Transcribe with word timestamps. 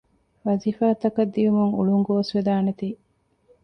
ވަޒީފާތަކަށް 0.45 1.33
ދިއުމުން 1.35 1.73
އުޅުން 1.77 2.05
ގޯސްވެދާނެތީ 2.07 2.87